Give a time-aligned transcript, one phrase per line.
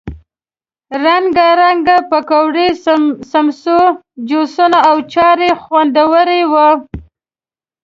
[1.05, 2.67] رنګه رنګه پکوړې،
[3.31, 3.77] سموسې،
[4.29, 6.69] جوسونه او اچار یې خوندور وو.